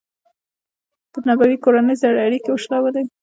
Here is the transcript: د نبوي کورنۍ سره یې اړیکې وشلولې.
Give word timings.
د 1.11 1.15
نبوي 1.27 1.57
کورنۍ 1.63 1.95
سره 2.01 2.15
یې 2.19 2.25
اړیکې 2.27 2.49
وشلولې. 2.51 3.03